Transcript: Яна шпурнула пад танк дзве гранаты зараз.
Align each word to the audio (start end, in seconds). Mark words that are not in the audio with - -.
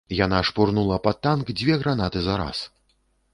Яна 0.19 0.37
шпурнула 0.49 0.97
пад 1.07 1.19
танк 1.27 1.51
дзве 1.59 1.77
гранаты 1.85 2.25
зараз. 2.29 2.65